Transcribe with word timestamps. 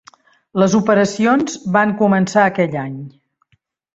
Les 0.61 0.75
operacions 0.79 1.59
van 1.77 1.93
començar 2.01 2.45
aquell 2.53 2.79
any. 2.87 2.99